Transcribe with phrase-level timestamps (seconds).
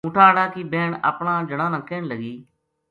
[0.05, 2.33] اونٹھاں ہاڑا کی بہن اپنا جنا نا کہن لگی